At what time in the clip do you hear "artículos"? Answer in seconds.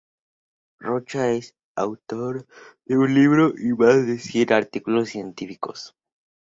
4.51-5.09